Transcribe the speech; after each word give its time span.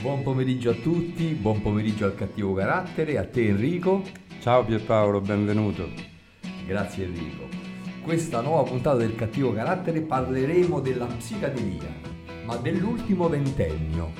Buon 0.00 0.22
pomeriggio 0.22 0.70
a 0.70 0.74
tutti, 0.74 1.34
buon 1.34 1.60
pomeriggio 1.60 2.04
al 2.04 2.14
cattivo 2.14 2.54
carattere, 2.54 3.18
a 3.18 3.26
te 3.26 3.48
Enrico. 3.48 4.04
Ciao 4.40 4.64
Pierpaolo, 4.64 5.20
benvenuto. 5.20 5.88
Grazie 6.64 7.06
Enrico. 7.06 7.48
Questa 8.02 8.40
nuova 8.40 8.62
puntata 8.62 8.96
del 8.96 9.16
cattivo 9.16 9.52
carattere 9.52 10.00
parleremo 10.02 10.78
della 10.78 11.06
psicadelia, 11.06 11.92
ma 12.44 12.56
dell'ultimo 12.58 13.28
ventennio. 13.28 14.12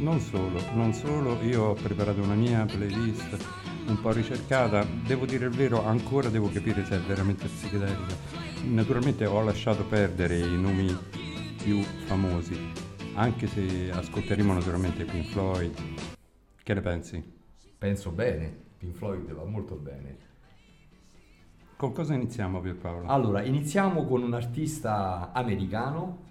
Non 0.00 0.18
solo, 0.18 0.60
non 0.74 0.92
solo, 0.92 1.38
io 1.42 1.66
ho 1.66 1.74
preparato 1.74 2.20
una 2.20 2.34
mia 2.34 2.64
playlist 2.64 3.36
un 3.86 4.00
po' 4.00 4.10
ricercata, 4.10 4.84
devo 5.06 5.24
dire 5.24 5.44
il 5.44 5.52
vero, 5.52 5.86
ancora 5.86 6.30
devo 6.30 6.50
capire 6.50 6.84
se 6.84 6.96
è 6.96 7.00
veramente 7.00 7.46
psichedelica. 7.46 8.16
Naturalmente 8.64 9.24
ho 9.24 9.40
lasciato 9.40 9.84
perdere 9.84 10.38
i 10.38 10.60
nomi 10.60 10.96
più 11.62 11.80
famosi, 12.06 12.58
anche 13.14 13.46
se 13.46 13.90
ascolteremo 13.90 14.52
naturalmente 14.52 15.04
Pink 15.04 15.26
Floyd. 15.26 15.74
Che 16.62 16.74
ne 16.74 16.80
pensi? 16.80 17.22
Penso 17.76 18.10
bene, 18.10 18.54
Pink 18.78 18.94
Floyd 18.94 19.32
va 19.32 19.44
molto 19.44 19.74
bene. 19.74 20.30
Con 21.76 21.92
cosa 21.92 22.14
iniziamo 22.14 22.60
Pierpaolo? 22.60 23.08
Allora, 23.08 23.42
iniziamo 23.42 24.04
con 24.04 24.22
un 24.22 24.34
artista 24.34 25.32
americano, 25.32 26.30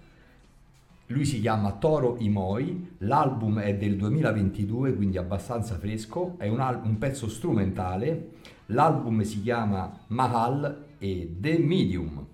lui 1.08 1.26
si 1.26 1.40
chiama 1.40 1.72
Toro 1.72 2.16
Imoi, 2.18 2.94
l'album 2.98 3.60
è 3.60 3.76
del 3.76 3.96
2022, 3.96 4.94
quindi 4.94 5.18
abbastanza 5.18 5.76
fresco, 5.76 6.36
è 6.38 6.48
un, 6.48 6.60
al- 6.60 6.80
un 6.82 6.96
pezzo 6.96 7.28
strumentale, 7.28 8.30
l'album 8.66 9.20
si 9.22 9.42
chiama 9.42 10.04
Mahal 10.06 10.86
e 10.98 11.36
The 11.38 11.58
Medium. 11.58 12.26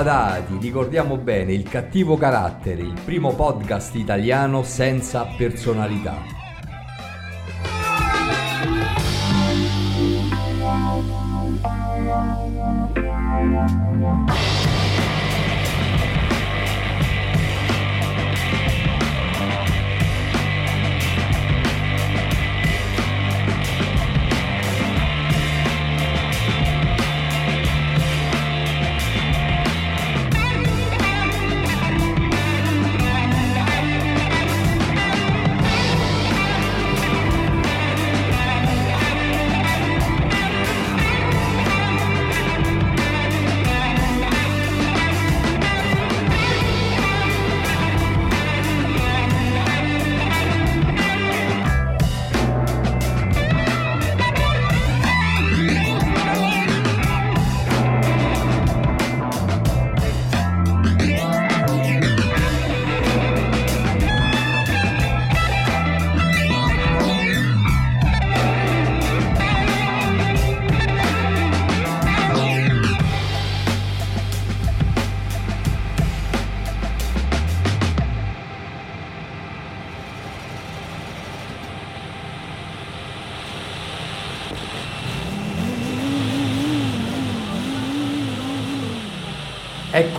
Che 0.00 0.06
sbadati, 0.06 0.56
ricordiamo 0.58 1.18
bene, 1.18 1.52
il 1.52 1.68
cattivo 1.68 2.16
carattere, 2.16 2.80
il 2.80 2.98
primo 3.04 3.34
podcast 3.34 3.94
italiano 3.96 4.62
senza 4.62 5.26
personalità. 5.36 6.16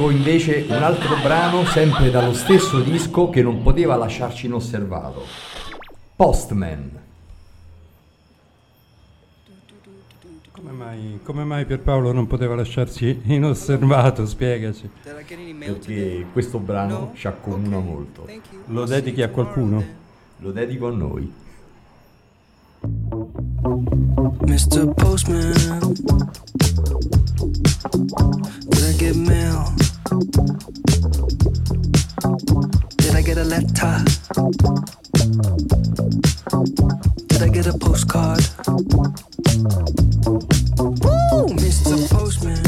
Ecco 0.01 0.09
invece 0.09 0.65
un 0.67 0.81
altro 0.81 1.15
brano 1.21 1.63
sempre 1.63 2.09
dallo 2.09 2.33
stesso 2.33 2.79
disco 2.79 3.29
che 3.29 3.43
non 3.43 3.61
poteva 3.61 3.95
lasciarci 3.97 4.47
inosservato. 4.47 5.23
Postman. 6.15 6.99
Come 10.53 10.71
mai, 10.71 11.19
come 11.23 11.43
mai 11.43 11.67
Pierpaolo 11.67 12.11
non 12.13 12.25
poteva 12.25 12.55
lasciarsi 12.55 13.21
inosservato? 13.25 14.25
Spiegaci. 14.25 14.89
Perché 15.03 16.25
questo 16.33 16.57
brano 16.57 17.11
ci 17.13 17.27
accomuna 17.27 17.77
molto. 17.77 18.27
Lo 18.69 18.85
dedichi 18.85 19.21
a 19.21 19.29
qualcuno? 19.29 19.85
Lo 20.37 20.51
dedico 20.51 20.87
a 20.87 20.91
noi. 20.91 21.31
Mr. 24.43 24.95
Postman, 24.97 25.53
did 28.69 28.83
I 28.83 28.93
get 28.97 29.15
mail? 29.15 29.73
Did 32.97 33.15
I 33.15 33.21
get 33.21 33.37
a 33.37 33.43
letter? 33.43 34.03
Did 37.27 37.41
I 37.43 37.49
get 37.49 37.67
a 37.67 37.77
postcard? 37.77 38.41
Woo, 41.03 41.47
Mr. 41.55 42.09
Postman. 42.09 42.61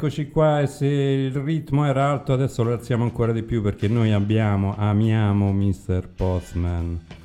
eccoci 0.00 0.30
qua 0.30 0.62
e 0.62 0.66
se 0.66 0.86
il 0.86 1.34
ritmo 1.34 1.84
era 1.84 2.08
alto 2.08 2.32
adesso 2.32 2.62
lo 2.62 2.72
alziamo 2.72 3.04
ancora 3.04 3.32
di 3.32 3.42
più 3.42 3.60
perché 3.60 3.86
noi 3.86 4.12
abbiamo, 4.12 4.74
amiamo 4.74 5.52
Mr. 5.52 6.08
Postman. 6.16 7.19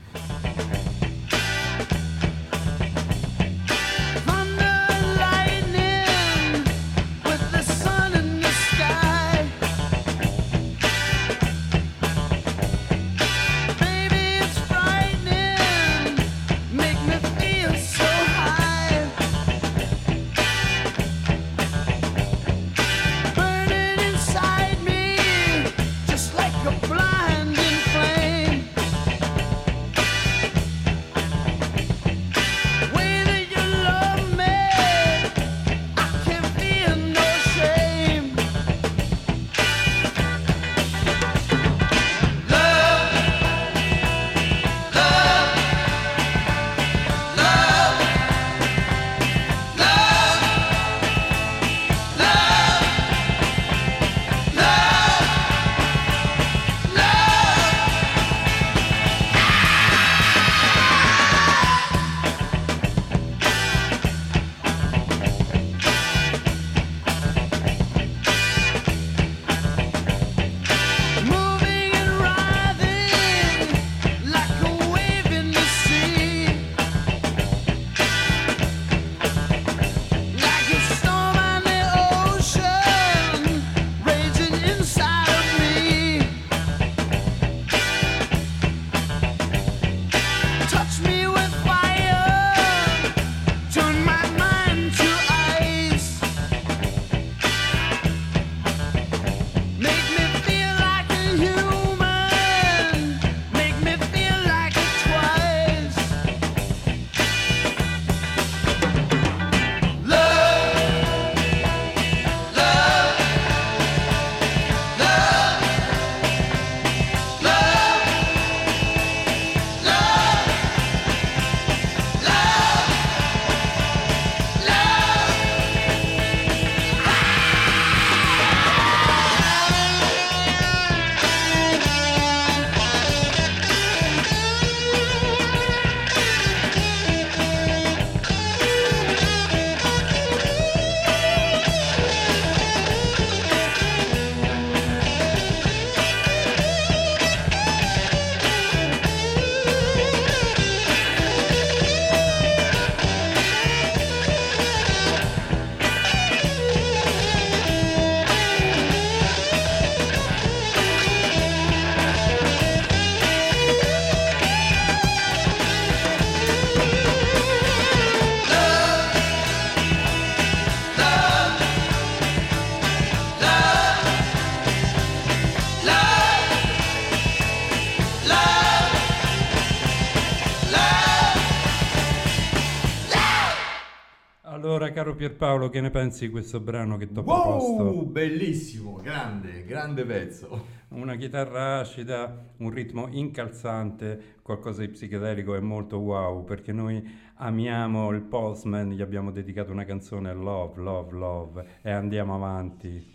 Allora, 184.76 184.92
caro 184.92 185.16
Pierpaolo, 185.16 185.70
che 185.70 185.80
ne 185.80 185.90
pensi 185.90 186.26
di 186.26 186.32
questo 186.32 186.60
brano 186.60 186.98
che 186.98 187.10
ti 187.10 187.18
ho 187.18 187.22
wow, 187.22 187.42
proposto? 187.42 188.06
Bellissimo, 188.08 188.96
grande, 189.02 189.64
grande 189.64 190.04
pezzo. 190.04 190.66
Una 190.90 191.16
chitarra 191.16 191.80
acida, 191.80 192.50
un 192.58 192.72
ritmo 192.72 193.08
incalzante, 193.10 194.36
qualcosa 194.42 194.82
di 194.82 194.90
psichedelico 194.90 195.56
e 195.56 195.62
molto 195.62 196.00
wow, 196.00 196.44
perché 196.44 196.74
noi 196.74 197.02
amiamo 197.36 198.12
il 198.12 198.20
Postman, 198.24 198.90
gli 198.90 199.02
abbiamo 199.02 199.32
dedicato 199.32 199.72
una 199.72 199.86
canzone 199.86 200.34
Love, 200.34 200.82
Love, 200.82 201.18
Love 201.18 201.66
e 201.82 201.92
andiamo 201.92 202.36
avanti. 202.36 203.14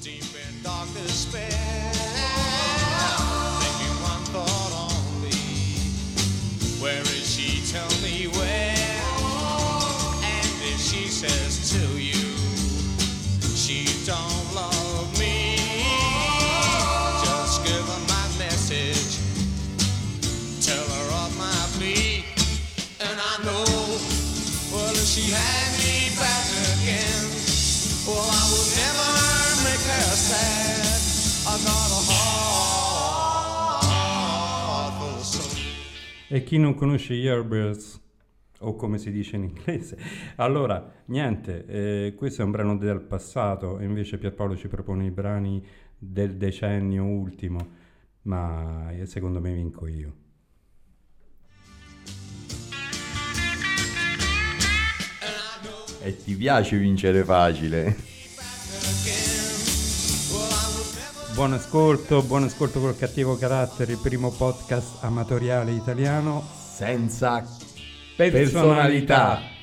deep 0.00 0.22
in 0.22 0.62
dark 0.62 0.90
despair. 0.94 1.65
E 36.28 36.42
chi 36.42 36.58
non 36.58 36.74
conosce 36.74 37.14
gli 37.14 37.22
Yardbirds, 37.22 38.02
o 38.60 38.74
come 38.74 38.98
si 38.98 39.12
dice 39.12 39.36
in 39.36 39.44
inglese, 39.44 39.96
allora 40.36 40.92
niente, 41.06 41.64
eh, 41.66 42.14
questo 42.16 42.42
è 42.42 42.44
un 42.44 42.50
brano 42.50 42.76
del 42.76 43.00
passato, 43.00 43.78
e 43.78 43.84
invece 43.84 44.18
Pierpaolo 44.18 44.56
ci 44.56 44.66
propone 44.66 45.06
i 45.06 45.12
brani 45.12 45.64
del 45.96 46.36
decennio 46.36 47.04
ultimo, 47.04 47.58
ma 48.22 48.92
secondo 49.04 49.40
me 49.40 49.52
vinco 49.52 49.86
io. 49.86 50.14
E 56.02 56.16
ti 56.24 56.34
piace 56.34 56.76
vincere 56.76 57.22
facile? 57.24 58.14
Buon 61.36 61.52
ascolto, 61.52 62.22
buon 62.22 62.44
ascolto 62.44 62.80
col 62.80 62.96
cattivo 62.96 63.36
carattere, 63.36 63.92
il 63.92 63.98
primo 63.98 64.30
podcast 64.30 65.04
amatoriale 65.04 65.70
italiano. 65.72 66.42
Senza 66.56 67.44
Personalità. 68.16 68.32
personalità. 68.32 69.55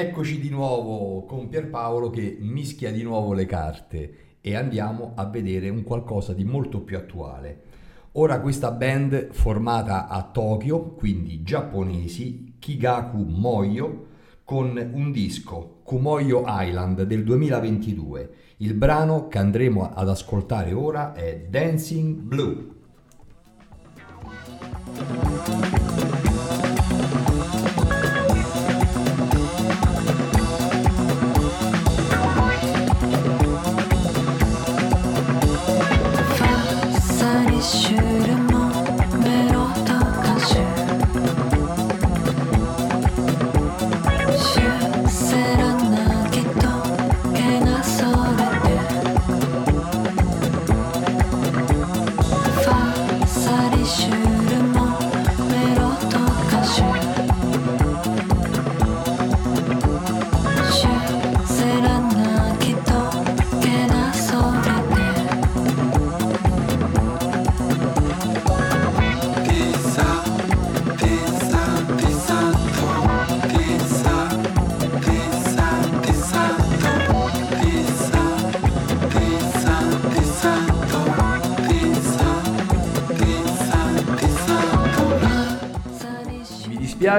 Eccoci 0.00 0.40
di 0.40 0.48
nuovo 0.48 1.26
con 1.26 1.50
Pierpaolo 1.50 2.08
che 2.08 2.38
mischia 2.40 2.90
di 2.90 3.02
nuovo 3.02 3.34
le 3.34 3.44
carte 3.44 4.14
e 4.40 4.56
andiamo 4.56 5.12
a 5.14 5.26
vedere 5.26 5.68
un 5.68 5.82
qualcosa 5.82 6.32
di 6.32 6.42
molto 6.42 6.80
più 6.80 6.96
attuale. 6.96 7.60
Ora 8.12 8.40
questa 8.40 8.70
band 8.70 9.28
formata 9.32 10.08
a 10.08 10.22
Tokyo, 10.22 10.94
quindi 10.94 11.42
giapponesi, 11.42 12.54
Kigaku 12.58 13.26
Moyo, 13.28 14.06
con 14.42 14.74
un 14.90 15.12
disco, 15.12 15.80
Kumoyo 15.82 16.44
Island 16.46 17.02
del 17.02 17.22
2022. 17.22 18.30
Il 18.56 18.72
brano 18.72 19.28
che 19.28 19.36
andremo 19.36 19.92
ad 19.92 20.08
ascoltare 20.08 20.72
ora 20.72 21.12
è 21.12 21.44
Dancing 21.46 22.14
Blue. 22.20 22.68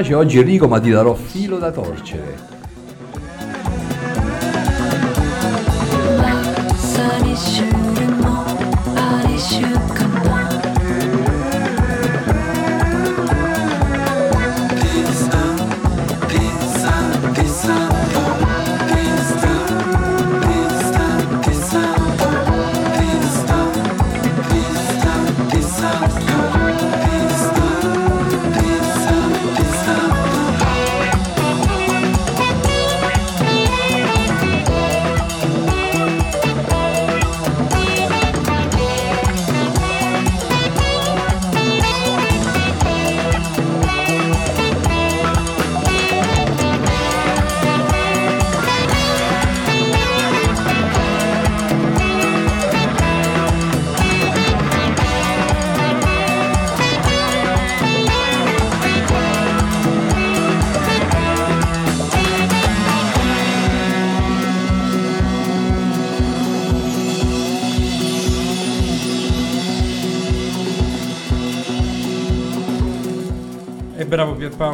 Mi 0.01 0.07
dispiace 0.07 0.15
oggi 0.15 0.39
Enrico 0.39 0.67
ma 0.67 0.79
ti 0.79 0.89
darò 0.89 1.13
filo 1.13 1.59
da 1.59 1.69
torcere. 1.69 2.50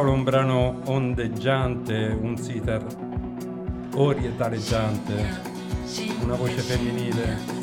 Pierpaolo, 0.08 0.12
un 0.12 0.22
brano 0.24 0.80
ondeggiante, 0.86 2.18
un 2.20 2.36
sitar 2.38 2.84
orientaleggiante, 3.94 5.40
una 6.22 6.34
voce 6.34 6.60
femminile. 6.60 7.56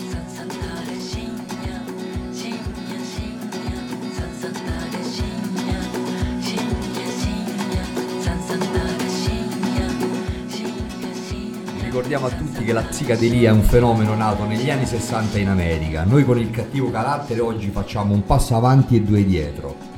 Ricordiamo 11.82 12.26
a 12.26 12.30
tutti 12.30 12.64
che 12.64 12.74
la 12.74 12.82
psicadelia 12.82 13.50
è 13.50 13.54
un 13.54 13.62
fenomeno 13.62 14.16
nato 14.16 14.44
negli 14.46 14.70
anni 14.70 14.86
60 14.86 15.40
in 15.40 15.48
America. 15.48 16.04
Noi 16.04 16.26
con 16.26 16.38
il 16.38 16.52
cattivo 16.52 16.92
carattere 16.92 17.40
oggi 17.40 17.70
facciamo 17.70 18.14
un 18.14 18.26
passo 18.26 18.56
avanti 18.56 18.98
e 18.98 19.02
due 19.02 19.24
dietro. 19.24 19.95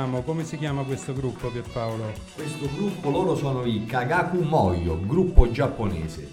Ricapitoliamo. 0.00 0.22
Come 0.22 0.44
si 0.44 0.56
chiama 0.56 0.82
questo 0.82 1.12
gruppo, 1.12 1.48
Pierpaolo? 1.48 2.12
Questo 2.34 2.68
gruppo, 2.74 3.10
loro 3.10 3.36
sono 3.36 3.64
i 3.64 3.84
Kagaku 3.84 4.40
Moyo, 4.40 4.98
gruppo 5.04 5.50
giapponese. 5.50 6.28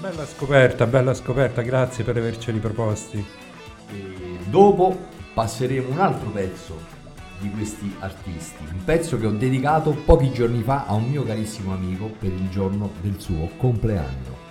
Bella 0.00 0.26
scoperta, 0.26 0.86
bella 0.86 1.14
scoperta, 1.14 1.62
grazie 1.62 2.04
per 2.04 2.16
averceli 2.16 2.58
proposti. 2.58 3.24
E 3.90 4.38
dopo 4.48 4.96
passeremo 5.32 5.90
un 5.90 6.00
altro 6.00 6.28
pezzo 6.30 7.00
di 7.38 7.50
questi 7.50 7.94
artisti, 8.00 8.64
un 8.70 8.84
pezzo 8.84 9.18
che 9.18 9.26
ho 9.26 9.32
dedicato 9.32 9.90
pochi 10.04 10.32
giorni 10.32 10.62
fa 10.62 10.86
a 10.86 10.94
un 10.94 11.08
mio 11.08 11.24
carissimo 11.24 11.72
amico 11.72 12.06
per 12.06 12.32
il 12.32 12.48
giorno 12.50 12.90
del 13.00 13.20
suo 13.20 13.48
compleanno. 13.56 14.41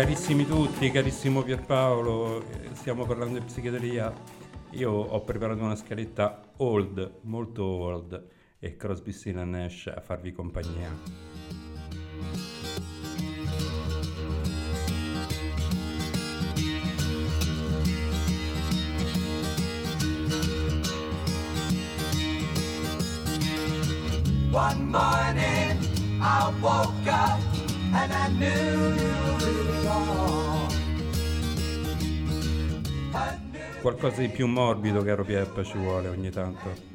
Carissimi 0.00 0.46
tutti, 0.46 0.90
carissimo 0.90 1.42
Pierpaolo, 1.42 2.40
eh, 2.40 2.70
stiamo 2.72 3.04
parlando 3.04 3.38
di 3.38 3.44
psichedelia. 3.44 4.10
Io 4.70 4.90
ho 4.90 5.20
preparato 5.20 5.62
una 5.62 5.76
scaletta 5.76 6.40
old, 6.56 7.18
molto 7.24 7.64
old, 7.64 8.28
e 8.58 8.76
Crosby, 8.76 9.12
Still 9.12 9.46
Nash 9.46 9.92
a 9.94 10.00
farvi 10.00 10.32
compagnia. 10.32 10.88
One 24.50 24.80
morning 24.80 25.78
I 26.22 26.50
woke 26.62 27.06
up 27.06 27.49
and 27.92 28.12
I 28.12 28.28
knew 28.28 28.94
you 29.00 29.10
Qualcosa 33.80 34.20
di 34.20 34.28
più 34.28 34.46
morbido, 34.46 35.02
caro 35.02 35.24
Pieppa, 35.24 35.64
ci 35.64 35.78
vuole 35.78 36.08
ogni 36.08 36.30
tanto. 36.30 36.88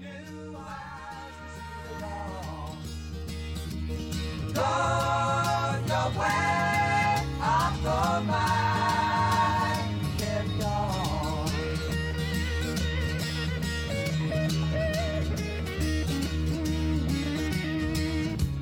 your 5.87 6.11
way. 6.17 6.55
Mine. 8.25 8.75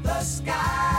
The 0.04 0.20
sky 0.22 0.93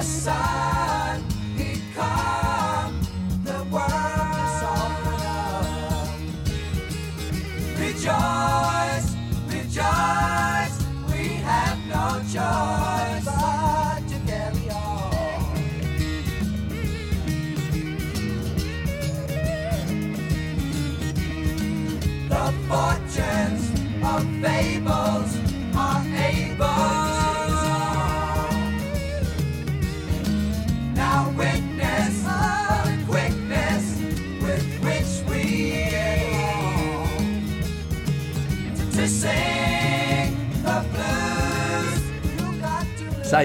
passar. 0.00 0.99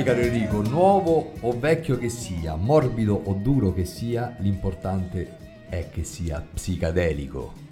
Caro 0.06 0.22
Enrico, 0.22 0.62
nuovo 0.62 1.34
o 1.40 1.58
vecchio 1.58 1.98
che 1.98 2.10
sia, 2.10 2.56
morbido 2.56 3.20
o 3.26 3.34
duro 3.34 3.74
che 3.74 3.86
sia, 3.86 4.36
l'importante 4.38 5.38
è 5.68 5.90
che 5.90 6.04
sia 6.04 6.46
psicadelico. 6.54 7.65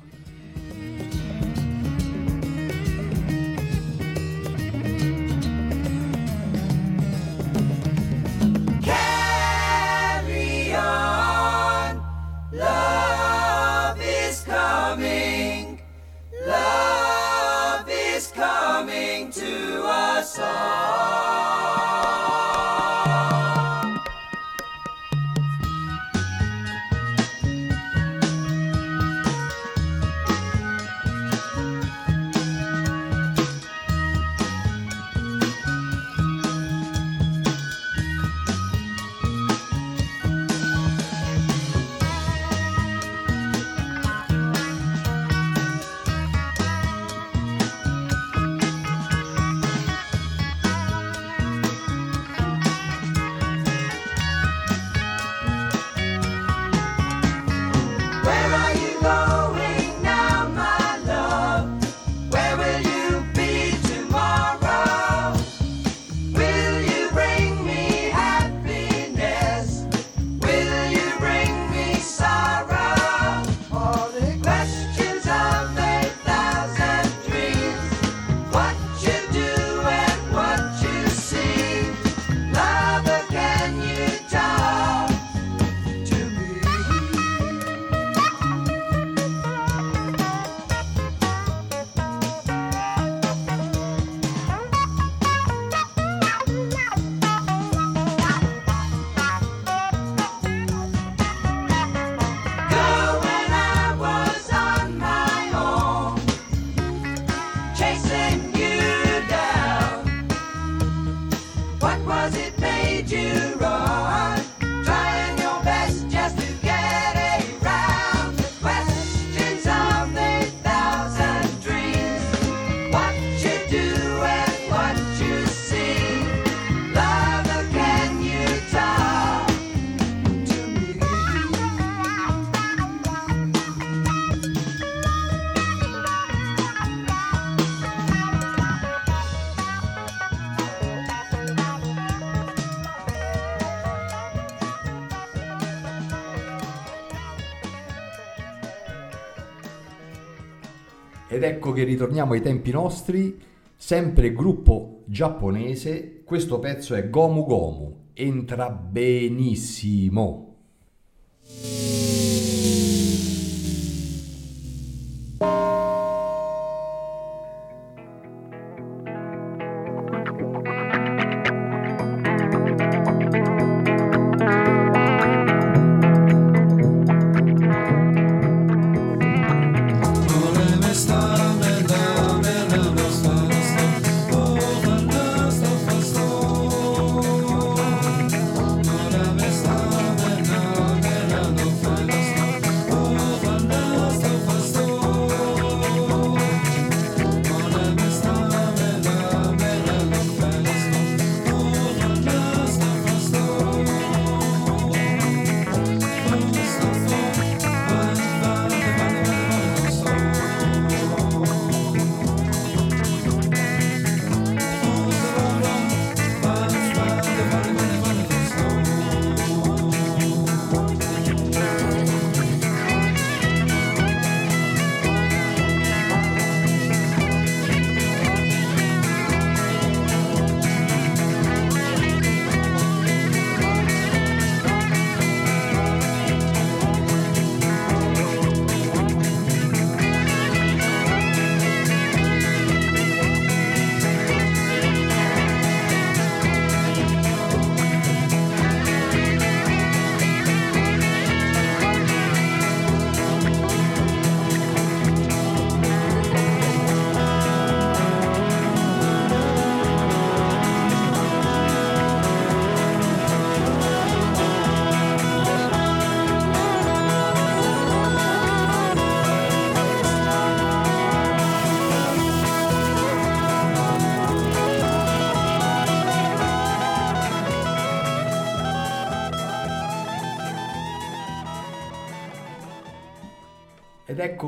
Ed 151.34 151.41
ecco 151.41 151.72
che 151.72 151.84
ritorniamo 151.84 152.34
ai 152.34 152.41
tempi 152.41 152.69
nostri, 152.69 153.41
sempre 153.76 154.34
gruppo 154.34 155.02
giapponese, 155.06 156.22
questo 156.24 156.60
pezzo 156.60 156.93
è 156.93 157.10
Gomu 157.10 157.43
Gomu, 157.43 157.96
entra 158.13 158.69
benissimo. 158.69 160.58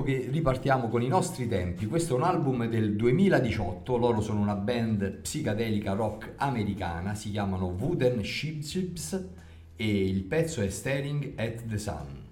Che 0.05 0.27
ripartiamo 0.29 0.87
con 0.87 1.01
i 1.01 1.07
nostri 1.07 1.47
tempi. 1.47 1.87
Questo 1.87 2.13
è 2.13 2.17
un 2.17 2.23
album 2.23 2.67
del 2.67 2.95
2018, 2.95 3.97
loro 3.97 4.21
sono 4.21 4.39
una 4.39 4.55
band 4.55 5.17
psichedelica 5.21 5.93
rock 5.93 6.33
americana, 6.37 7.15
si 7.15 7.31
chiamano 7.31 7.75
Wooden 7.77 8.23
Ships 8.23 9.27
e 9.75 10.05
il 10.05 10.23
pezzo 10.23 10.61
è 10.61 10.69
Staring 10.69 11.33
at 11.35 11.65
the 11.67 11.77
Sun. 11.77 12.23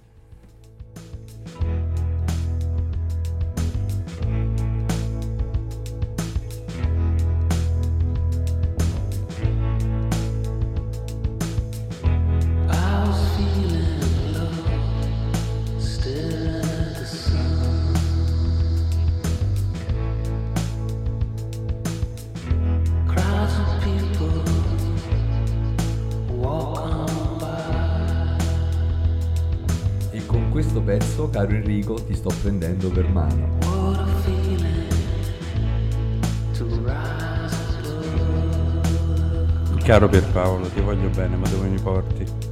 Caro 31.34 31.52
Enrico, 31.52 31.96
ti 31.96 32.14
sto 32.14 32.32
prendendo 32.44 32.90
per 32.90 33.10
mano. 33.10 33.58
Caro 39.84 40.08
Pierpaolo, 40.08 40.68
ti 40.68 40.80
voglio 40.80 41.10
bene, 41.10 41.36
ma 41.36 41.48
dove 41.50 41.68
mi 41.68 41.80
porti? 41.80 42.43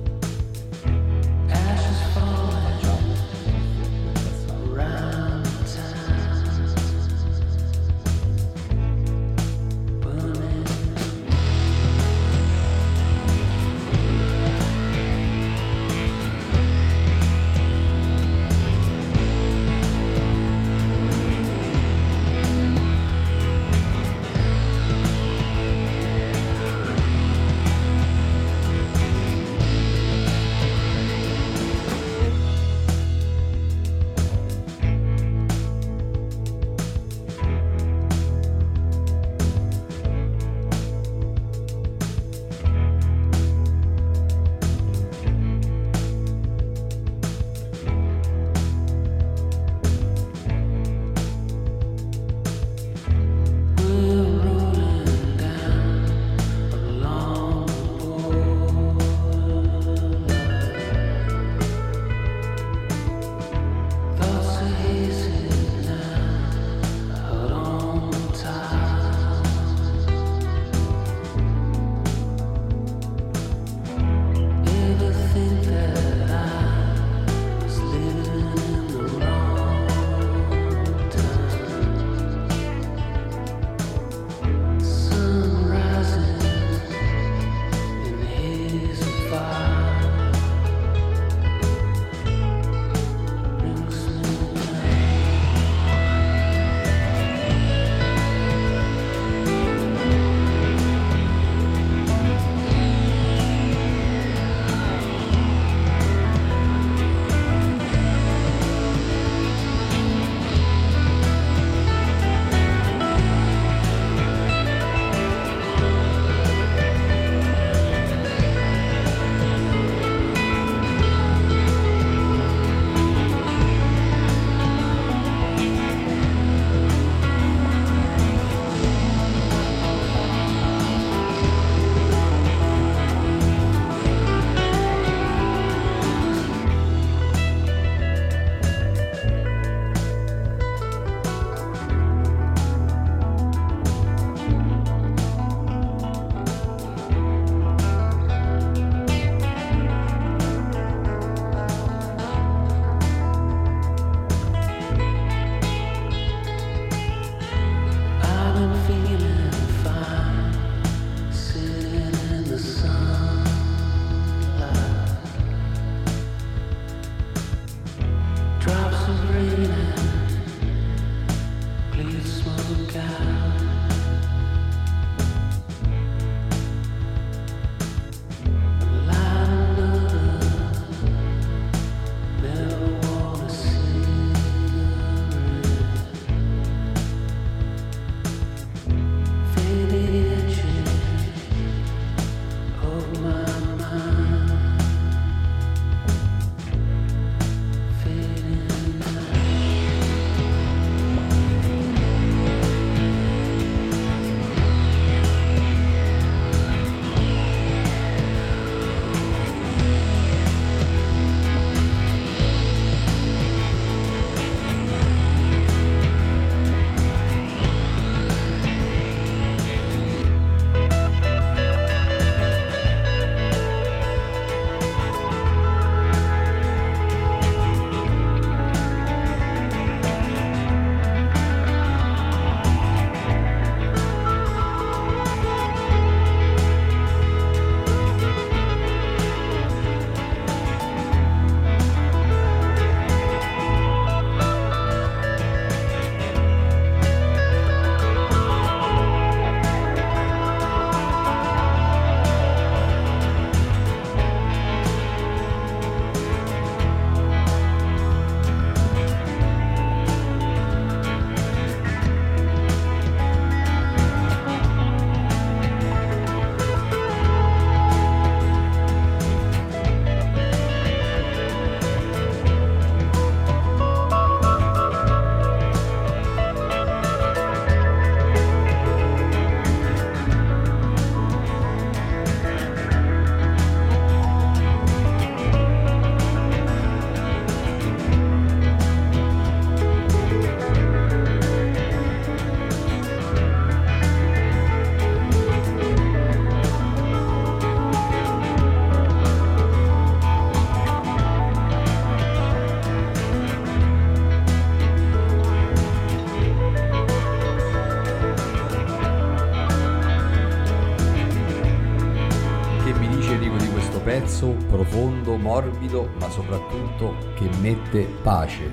Pezzo 314.32 314.56
profondo, 314.70 315.36
morbido, 315.36 316.10
ma 316.18 316.30
soprattutto 316.30 317.18
che 317.36 317.50
mette 317.60 318.08
pace. 318.22 318.72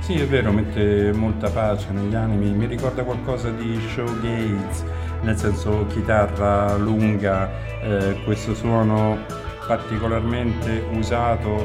Sì, 0.00 0.14
è 0.14 0.26
vero, 0.26 0.50
mette 0.50 1.12
molta 1.12 1.48
pace 1.48 1.92
negli 1.92 2.14
animi, 2.14 2.50
mi 2.50 2.66
ricorda 2.66 3.04
qualcosa 3.04 3.50
di 3.50 3.80
showgaze, 3.88 4.84
nel 5.22 5.36
senso 5.36 5.86
chitarra 5.86 6.76
lunga, 6.76 7.48
eh, 7.80 8.20
questo 8.24 8.54
suono 8.54 9.18
particolarmente 9.68 10.84
usato 10.92 11.64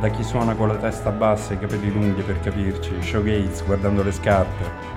da 0.00 0.08
chi 0.08 0.24
suona 0.24 0.54
con 0.54 0.68
la 0.68 0.76
testa 0.76 1.10
bassa 1.10 1.52
e 1.52 1.56
i 1.56 1.58
capelli 1.60 1.92
lunghi 1.92 2.22
per 2.22 2.40
capirci, 2.40 2.94
showgaze 3.02 3.62
guardando 3.66 4.02
le 4.02 4.12
scarpe. 4.12 4.91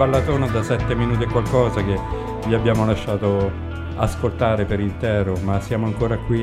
Ballatona, 0.00 0.46
da 0.46 0.62
7 0.62 0.94
minuti 0.94 1.24
e 1.24 1.26
qualcosa 1.26 1.84
che 1.84 2.00
vi 2.46 2.54
abbiamo 2.54 2.86
lasciato 2.86 3.52
ascoltare 3.96 4.64
per 4.64 4.80
intero, 4.80 5.36
ma 5.42 5.60
siamo 5.60 5.84
ancora 5.84 6.16
qui, 6.16 6.40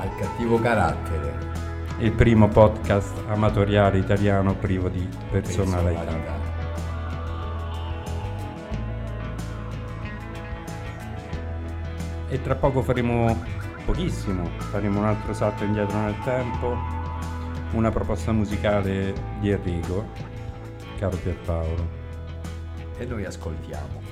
Al 0.00 0.12
cattivo 0.16 0.58
carattere. 0.58 1.38
il 1.98 2.10
primo 2.10 2.48
podcast 2.48 3.16
amatoriale 3.28 3.98
italiano 3.98 4.56
privo 4.56 4.88
di 4.88 5.08
personalità. 5.30 6.34
E 12.28 12.42
tra 12.42 12.56
poco 12.56 12.82
faremo 12.82 13.40
pochissimo, 13.84 14.50
faremo 14.72 14.98
un 14.98 15.04
altro 15.04 15.32
salto 15.32 15.62
indietro 15.62 15.96
nel 16.00 16.18
tempo, 16.24 16.76
una 17.70 17.92
proposta 17.92 18.32
musicale 18.32 19.14
di 19.38 19.52
Enrico, 19.52 20.06
caro 20.98 21.16
Pierpaolo. 21.18 22.05
E 22.98 23.04
noi 23.04 23.24
ascoltiamo. 23.26 24.05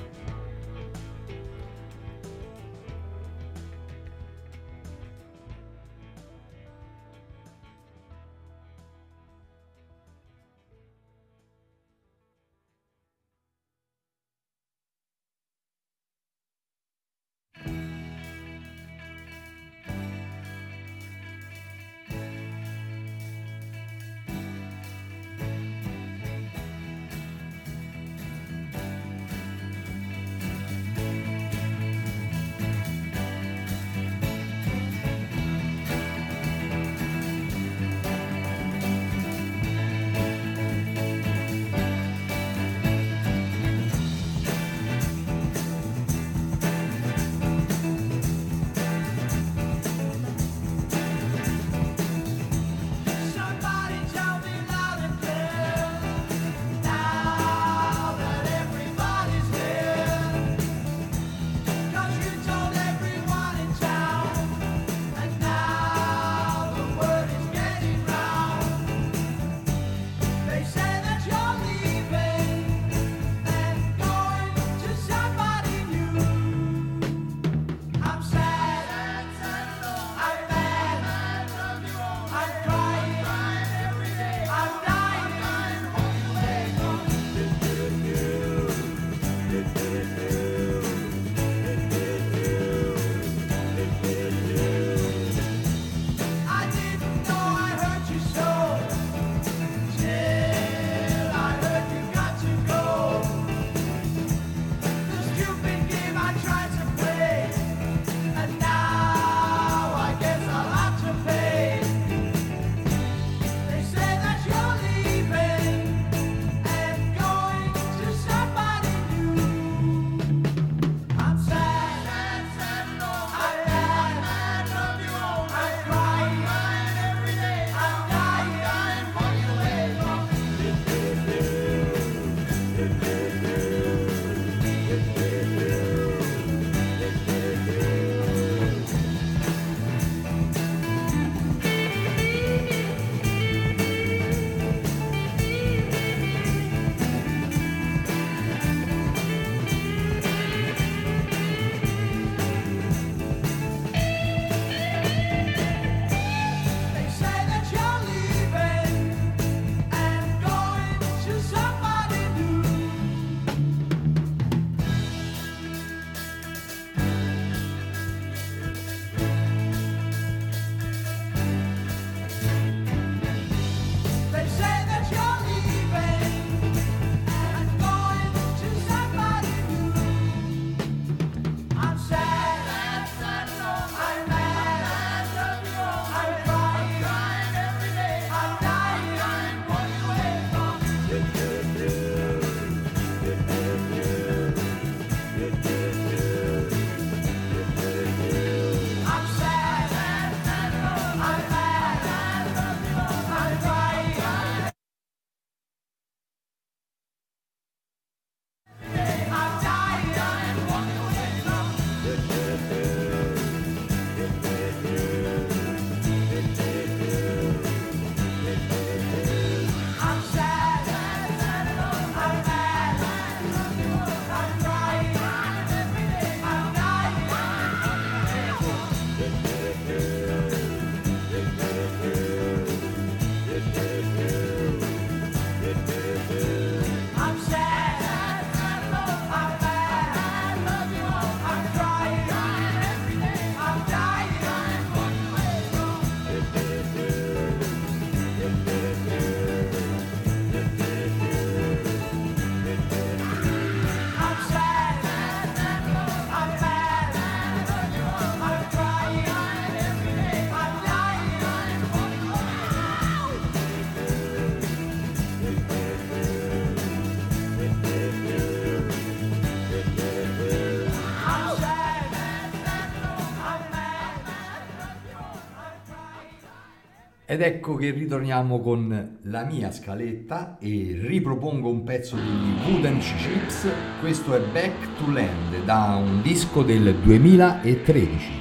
Ed 277.35 277.41
ecco 277.41 277.75
che 277.75 277.91
ritorniamo 277.91 278.61
con 278.61 279.17
la 279.23 279.43
mia 279.43 279.69
scaletta 279.69 280.57
e 280.57 280.97
ripropongo 281.01 281.69
un 281.69 281.83
pezzo 281.83 282.15
degli 282.15 282.53
Wooden 282.65 282.97
Chips. 282.99 283.67
Questo 283.99 284.33
è 284.35 284.39
Back 284.39 284.95
to 284.97 285.11
Land 285.11 285.65
da 285.65 286.01
un 286.01 286.21
disco 286.21 286.63
del 286.63 286.95
2013. 286.95 288.31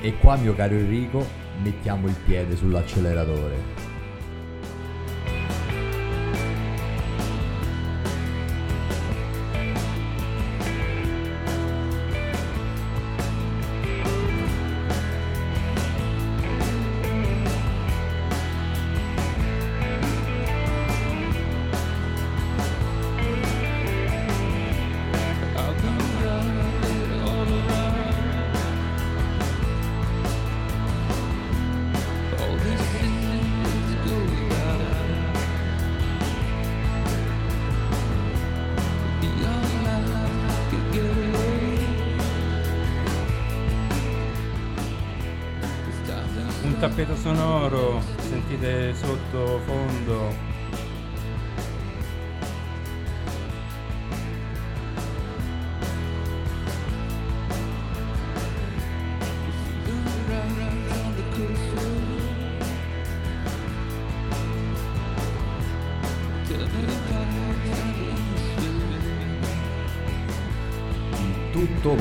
E 0.00 0.18
qua, 0.18 0.34
mio 0.34 0.56
caro 0.56 0.74
Enrico, 0.74 1.24
mettiamo 1.62 2.08
il 2.08 2.16
piede 2.26 2.56
sull'acceleratore. 2.56 3.83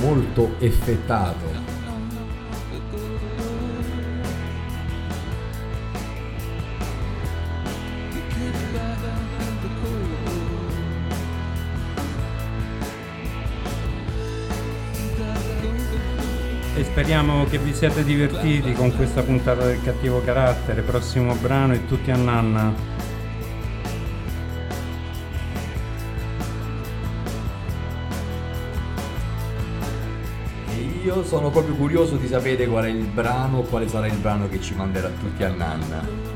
Molto 0.02 0.56
effettato. 0.60 1.72
E 16.76 16.84
speriamo 16.84 17.46
che 17.46 17.60
vi 17.60 17.74
siate 17.74 18.04
divertiti 18.04 18.74
con 18.74 18.96
questa 18.96 19.22
puntata 19.22 19.66
del 19.66 19.82
cattivo 19.82 20.22
carattere. 20.24 20.82
Prossimo 20.82 21.34
brano 21.36 21.74
è 21.74 21.86
tutti 21.86 22.12
a 22.12 22.18
nanna. 22.18 22.93
Io 31.16 31.24
sono 31.24 31.52
proprio 31.52 31.76
curioso 31.76 32.16
di 32.16 32.28
sapere 32.28 32.66
qual 32.66 32.86
è 32.86 32.90
il 32.90 33.06
brano, 33.06 33.62
quale 33.62 33.88
sarà 33.88 34.08
il 34.08 34.18
brano 34.18 34.50
che 34.50 34.60
ci 34.60 34.74
manderà 34.74 35.10
tutti 35.10 35.44
a 35.44 35.50
Nanna. 35.50 36.33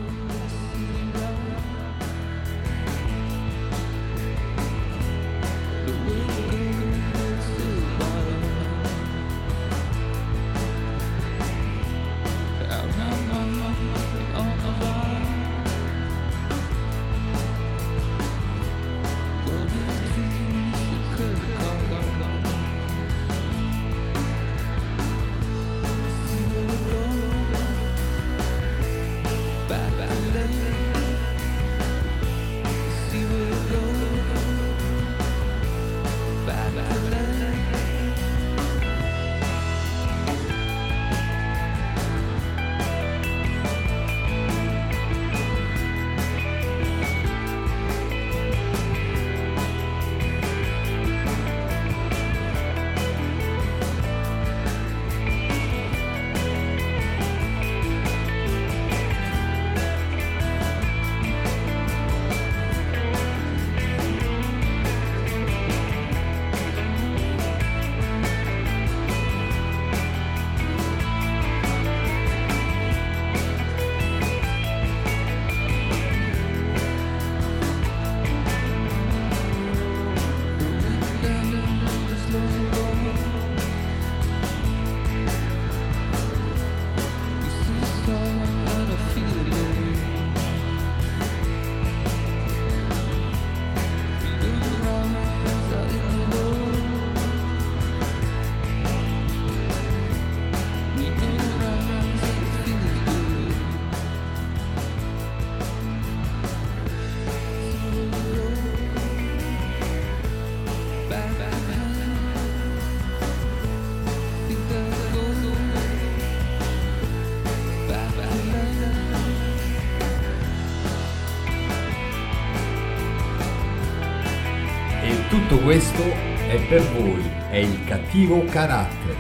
Questo 125.68 126.02
è 126.02 126.58
per 126.70 126.82
voi, 126.94 127.22
è 127.50 127.58
il 127.58 127.84
cattivo 127.84 128.42
carattere. 128.46 129.18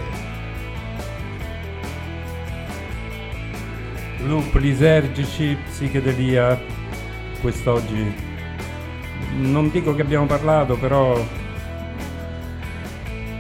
Loop 4.26 4.56
lisergici, 4.56 5.58
psichedelia, 5.66 6.58
quest'oggi. 7.42 8.16
Non 9.40 9.70
dico 9.72 9.94
che 9.94 10.04
abbiamo 10.04 10.26
parlato, 10.26 10.78
però 10.78 11.22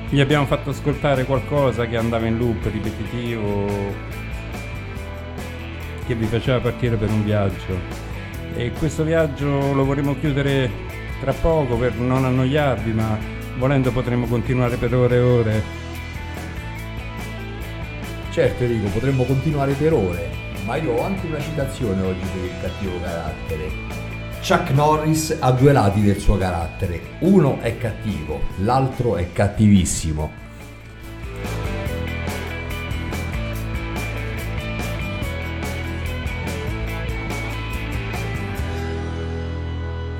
gli 0.09 0.19
abbiamo 0.19 0.45
fatto 0.45 0.71
ascoltare 0.71 1.23
qualcosa 1.23 1.85
che 1.85 1.95
andava 1.95 2.25
in 2.25 2.37
loop 2.37 2.65
ripetitivo, 2.65 3.67
che 6.05 6.13
vi 6.13 6.25
faceva 6.25 6.59
partire 6.59 6.97
per 6.97 7.09
un 7.09 7.23
viaggio. 7.23 7.79
E 8.53 8.73
questo 8.77 9.05
viaggio 9.05 9.71
lo 9.71 9.85
vorremmo 9.85 10.13
chiudere 10.19 10.86
tra 11.19 11.33
poco 11.33 11.77
per 11.77 11.95
non 11.95 12.25
annoiarvi, 12.25 12.91
ma 12.91 13.17
volendo 13.57 13.91
potremmo 13.91 14.27
continuare 14.27 14.77
per 14.77 14.93
ore 14.93 15.15
e 15.15 15.19
ore. 15.19 15.63
Certo 18.31 18.63
Enrico, 18.63 18.89
potremmo 18.89 19.23
continuare 19.23 19.73
per 19.73 19.93
ore, 19.93 20.29
ma 20.65 20.75
io 20.75 20.91
ho 20.91 21.03
anche 21.03 21.25
una 21.25 21.39
citazione 21.39 22.01
oggi 22.01 22.25
per 22.33 22.43
il 22.43 22.61
cattivo 22.61 23.01
carattere. 23.01 24.05
Chuck 24.47 24.69
Norris 24.69 25.37
ha 25.39 25.51
due 25.51 25.71
lati 25.71 26.01
del 26.01 26.19
suo 26.19 26.37
carattere, 26.37 27.01
uno 27.19 27.59
è 27.59 27.77
cattivo, 27.77 28.41
l'altro 28.57 29.17
è 29.17 29.31
cattivissimo. 29.33 30.45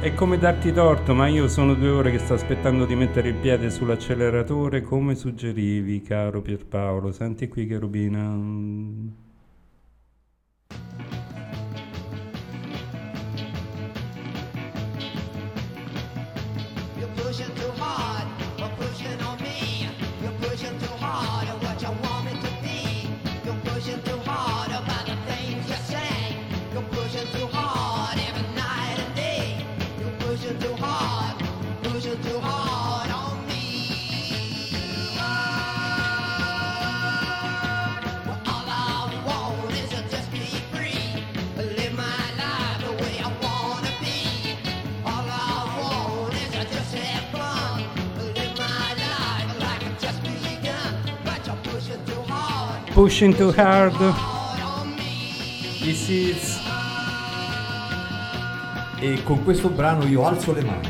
È 0.08 0.14
come 0.14 0.38
darti 0.38 0.72
torto, 0.72 1.14
ma 1.14 1.28
io 1.28 1.49
sono 1.49 1.74
due 1.74 1.89
ore 1.89 2.12
che 2.12 2.20
sto 2.20 2.36
aspettando 2.36 2.86
di 2.86 2.95
mettere 2.95 3.28
il 3.28 3.36
piede 3.36 3.70
sull'acceleratore 3.70 4.82
come 4.82 5.16
suggerivi, 5.16 6.01
caro 6.01 6.41
Pierpaolo. 6.41 7.12
Senti 7.12 7.49
qui 7.49 7.68
che 7.68 7.78
robina. 7.78 8.34
pushing 17.18 17.53
too 17.55 17.72
hard. 17.78 18.16
pushing 52.97 53.31
too 53.31 53.51
hard. 53.51 53.93
This 55.79 56.09
is. 56.09 56.59
E 58.99 59.21
con 59.23 59.43
questo 59.43 59.69
brano 59.69 60.03
io 60.07 60.25
alzo 60.25 60.51
le 60.51 60.63
mani. 60.63 60.89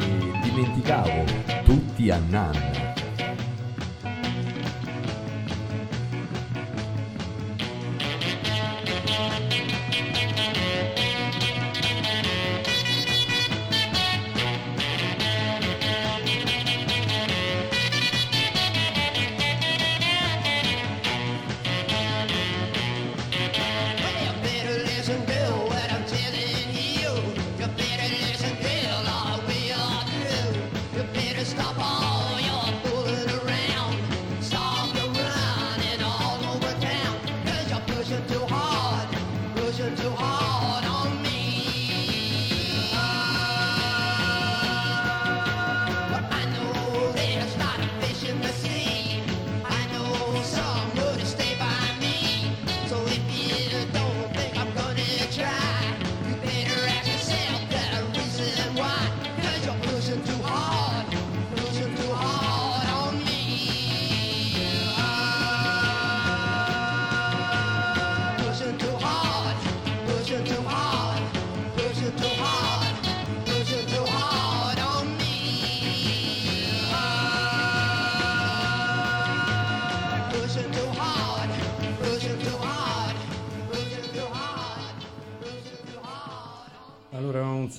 E 0.00 0.38
dimenticavo 0.42 1.24
tutti 1.62 2.10
a 2.10 2.20
Nana. 2.28 2.75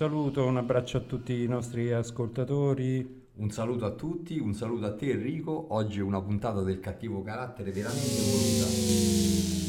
saluto, 0.07 0.45
un 0.45 0.55
abbraccio 0.55 0.97
a 0.97 1.01
tutti 1.01 1.43
i 1.43 1.47
nostri 1.47 1.91
ascoltatori. 1.91 3.25
Un 3.33 3.51
saluto 3.51 3.85
a 3.85 3.91
tutti, 3.91 4.39
un 4.39 4.53
saluto 4.53 4.85
a 4.85 4.95
te 4.95 5.09
Enrico, 5.09 5.67
oggi 5.71 5.99
è 5.99 6.01
una 6.01 6.21
puntata 6.21 6.61
del 6.61 6.79
cattivo 6.79 7.21
carattere 7.21 7.71
veramente 7.71 8.21
voluta. 8.21 9.66